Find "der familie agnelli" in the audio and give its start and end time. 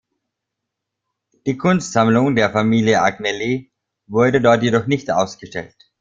2.35-3.71